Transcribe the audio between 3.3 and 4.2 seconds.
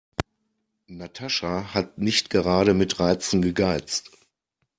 gegeizt.